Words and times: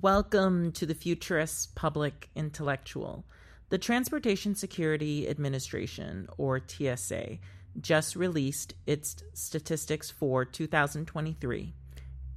Welcome 0.00 0.72
to 0.72 0.86
the 0.86 0.94
Futurist 0.94 1.74
Public 1.74 2.30
Intellectual. 2.34 3.26
The 3.68 3.76
Transportation 3.76 4.54
Security 4.54 5.28
Administration, 5.28 6.28
or 6.38 6.62
TSA, 6.66 7.36
just 7.78 8.16
released 8.16 8.72
its 8.86 9.22
statistics 9.34 10.10
for 10.10 10.46
2023, 10.46 11.74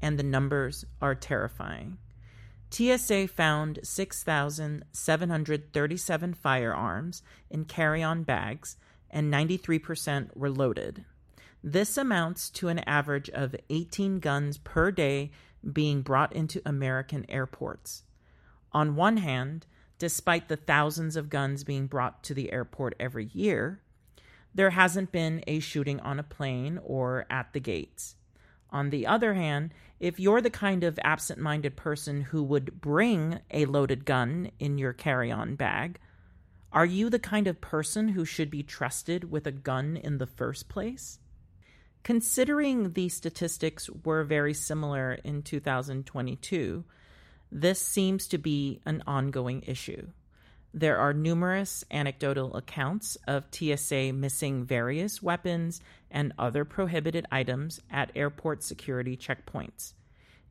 and 0.01 0.19
the 0.19 0.23
numbers 0.23 0.83
are 1.01 1.15
terrifying. 1.15 1.97
TSA 2.71 3.29
found 3.29 3.79
6,737 3.83 6.33
firearms 6.33 7.23
in 7.49 7.63
carry 7.63 8.03
on 8.03 8.23
bags, 8.23 8.75
and 9.09 9.33
93% 9.33 10.35
were 10.35 10.49
loaded. 10.49 11.05
This 11.67 11.97
amounts 11.97 12.51
to 12.51 12.67
an 12.67 12.77
average 12.77 13.27
of 13.31 13.55
18 13.71 14.19
guns 14.19 14.59
per 14.59 14.91
day 14.91 15.31
being 15.73 16.03
brought 16.03 16.31
into 16.31 16.61
American 16.63 17.25
airports. 17.27 18.03
On 18.71 18.95
one 18.95 19.17
hand, 19.17 19.65
despite 19.97 20.47
the 20.47 20.57
thousands 20.57 21.15
of 21.15 21.31
guns 21.31 21.63
being 21.63 21.87
brought 21.87 22.21
to 22.25 22.35
the 22.35 22.53
airport 22.53 22.93
every 22.99 23.31
year, 23.33 23.81
there 24.53 24.69
hasn't 24.69 25.11
been 25.11 25.43
a 25.47 25.59
shooting 25.59 25.99
on 26.01 26.19
a 26.19 26.23
plane 26.23 26.79
or 26.83 27.25
at 27.31 27.51
the 27.53 27.59
gates. 27.59 28.15
On 28.69 28.91
the 28.91 29.07
other 29.07 29.33
hand, 29.33 29.73
if 29.99 30.19
you're 30.19 30.41
the 30.41 30.51
kind 30.51 30.83
of 30.83 30.99
absent 31.03 31.39
minded 31.39 31.75
person 31.75 32.21
who 32.21 32.43
would 32.43 32.79
bring 32.79 33.39
a 33.49 33.65
loaded 33.65 34.05
gun 34.05 34.51
in 34.59 34.77
your 34.77 34.93
carry 34.93 35.31
on 35.31 35.55
bag, 35.55 35.97
are 36.71 36.85
you 36.85 37.09
the 37.09 37.17
kind 37.17 37.47
of 37.47 37.59
person 37.59 38.09
who 38.09 38.23
should 38.23 38.51
be 38.51 38.61
trusted 38.61 39.31
with 39.31 39.47
a 39.47 39.51
gun 39.51 39.97
in 39.97 40.19
the 40.19 40.27
first 40.27 40.69
place? 40.69 41.17
Considering 42.05 42.93
the 42.93 43.09
statistics 43.09 43.89
were 44.03 44.23
very 44.23 44.53
similar 44.53 45.13
in 45.23 45.41
2022, 45.41 46.83
this 47.51 47.81
seems 47.81 48.27
to 48.27 48.37
be 48.37 48.79
an 48.85 49.01
ongoing 49.07 49.63
issue. 49.65 50.05
There 50.71 50.99
are 50.99 51.13
numerous 51.13 51.83
anecdotal 51.89 52.55
accounts 52.55 53.17
of 53.27 53.47
TSA 53.49 54.13
missing 54.13 54.65
various 54.65 55.23
weapons 55.23 55.81
and 56.11 56.31
other 56.37 56.63
prohibited 56.63 57.25
items 57.31 57.81
at 57.89 58.11
airport 58.15 58.61
security 58.61 59.17
checkpoints. 59.17 59.93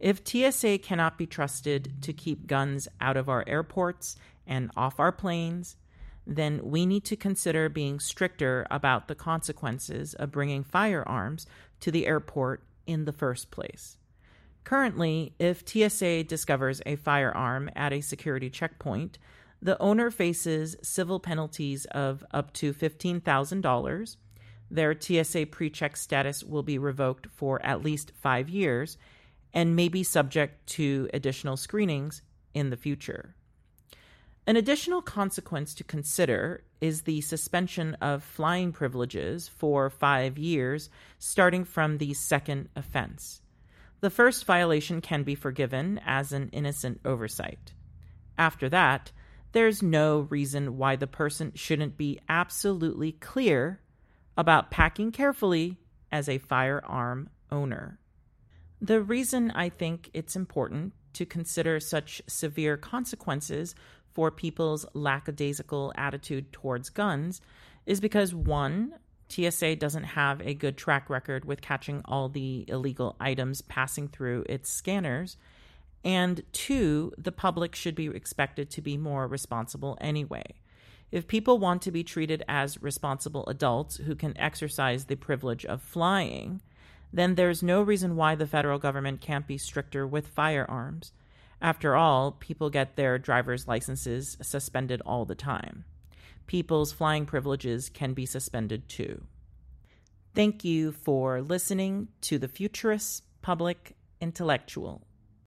If 0.00 0.26
TSA 0.26 0.78
cannot 0.78 1.16
be 1.16 1.26
trusted 1.28 2.02
to 2.02 2.12
keep 2.12 2.48
guns 2.48 2.88
out 3.00 3.16
of 3.16 3.28
our 3.28 3.44
airports 3.46 4.16
and 4.44 4.72
off 4.76 4.98
our 4.98 5.12
planes, 5.12 5.76
then 6.26 6.60
we 6.62 6.86
need 6.86 7.04
to 7.04 7.16
consider 7.16 7.68
being 7.68 8.00
stricter 8.00 8.66
about 8.70 9.08
the 9.08 9.14
consequences 9.14 10.14
of 10.14 10.32
bringing 10.32 10.64
firearms 10.64 11.46
to 11.80 11.90
the 11.90 12.06
airport 12.06 12.62
in 12.86 13.04
the 13.04 13.12
first 13.12 13.50
place. 13.50 13.98
Currently, 14.64 15.34
if 15.38 15.68
TSA 15.68 16.24
discovers 16.24 16.80
a 16.86 16.96
firearm 16.96 17.70
at 17.76 17.92
a 17.92 18.00
security 18.00 18.48
checkpoint, 18.48 19.18
the 19.60 19.80
owner 19.80 20.10
faces 20.10 20.76
civil 20.82 21.20
penalties 21.20 21.84
of 21.86 22.24
up 22.32 22.52
to 22.54 22.72
$15,000. 22.72 24.16
Their 24.70 24.98
TSA 24.98 25.46
pre 25.46 25.70
check 25.70 25.96
status 25.96 26.42
will 26.42 26.62
be 26.62 26.78
revoked 26.78 27.26
for 27.30 27.64
at 27.64 27.82
least 27.82 28.12
five 28.14 28.48
years 28.48 28.96
and 29.52 29.76
may 29.76 29.88
be 29.88 30.02
subject 30.02 30.66
to 30.66 31.08
additional 31.12 31.56
screenings 31.56 32.22
in 32.54 32.70
the 32.70 32.76
future. 32.76 33.36
An 34.46 34.56
additional 34.56 35.00
consequence 35.00 35.74
to 35.74 35.84
consider 35.84 36.64
is 36.80 37.02
the 37.02 37.22
suspension 37.22 37.94
of 38.02 38.22
flying 38.22 38.72
privileges 38.72 39.48
for 39.48 39.88
five 39.88 40.36
years, 40.36 40.90
starting 41.18 41.64
from 41.64 41.96
the 41.96 42.12
second 42.12 42.68
offense. 42.76 43.40
The 44.00 44.10
first 44.10 44.44
violation 44.44 45.00
can 45.00 45.22
be 45.22 45.34
forgiven 45.34 45.98
as 46.04 46.32
an 46.32 46.50
innocent 46.52 47.00
oversight. 47.06 47.72
After 48.36 48.68
that, 48.68 49.12
there's 49.52 49.82
no 49.82 50.26
reason 50.28 50.76
why 50.76 50.96
the 50.96 51.06
person 51.06 51.52
shouldn't 51.54 51.96
be 51.96 52.20
absolutely 52.28 53.12
clear 53.12 53.80
about 54.36 54.70
packing 54.70 55.10
carefully 55.10 55.78
as 56.12 56.28
a 56.28 56.36
firearm 56.36 57.30
owner. 57.50 57.98
The 58.78 59.00
reason 59.00 59.52
I 59.52 59.70
think 59.70 60.10
it's 60.12 60.36
important 60.36 60.92
to 61.14 61.24
consider 61.24 61.80
such 61.80 62.20
severe 62.26 62.76
consequences 62.76 63.74
for 64.14 64.30
people's 64.30 64.86
lackadaisical 64.94 65.92
attitude 65.96 66.52
towards 66.52 66.88
guns 66.88 67.40
is 67.84 68.00
because 68.00 68.34
one, 68.34 68.94
TSA 69.28 69.76
doesn't 69.76 70.04
have 70.04 70.40
a 70.40 70.54
good 70.54 70.76
track 70.76 71.10
record 71.10 71.44
with 71.44 71.60
catching 71.60 72.02
all 72.04 72.28
the 72.28 72.64
illegal 72.68 73.16
items 73.20 73.60
passing 73.62 74.08
through 74.08 74.44
its 74.48 74.70
scanners. 74.70 75.36
And 76.04 76.42
two, 76.52 77.12
the 77.18 77.32
public 77.32 77.74
should 77.74 77.94
be 77.94 78.06
expected 78.06 78.70
to 78.70 78.82
be 78.82 78.96
more 78.96 79.26
responsible 79.26 79.98
anyway. 80.00 80.44
If 81.10 81.26
people 81.26 81.58
want 81.58 81.82
to 81.82 81.90
be 81.90 82.04
treated 82.04 82.44
as 82.48 82.82
responsible 82.82 83.46
adults 83.46 83.96
who 83.98 84.14
can 84.14 84.36
exercise 84.38 85.04
the 85.04 85.16
privilege 85.16 85.64
of 85.64 85.82
flying, 85.82 86.60
then 87.12 87.36
there's 87.36 87.62
no 87.62 87.80
reason 87.80 88.16
why 88.16 88.34
the 88.34 88.46
federal 88.46 88.78
government 88.78 89.20
can't 89.20 89.46
be 89.46 89.56
stricter 89.56 90.06
with 90.06 90.26
firearms. 90.26 91.12
After 91.64 91.96
all, 91.96 92.32
people 92.32 92.68
get 92.68 92.94
their 92.94 93.16
driver's 93.16 93.66
licenses 93.66 94.36
suspended 94.42 95.00
all 95.06 95.24
the 95.24 95.34
time. 95.34 95.86
People's 96.46 96.92
flying 96.92 97.24
privileges 97.24 97.88
can 97.88 98.12
be 98.12 98.26
suspended 98.26 98.86
too. 98.86 99.24
Thank 100.34 100.62
you 100.62 100.92
for 100.92 101.40
listening 101.40 102.08
to 102.20 102.38
the 102.38 102.48
Futurist 102.48 103.22
Public 103.40 103.96
Intellectual. 104.20 105.06